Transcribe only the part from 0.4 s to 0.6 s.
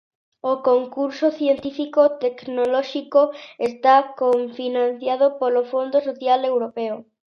O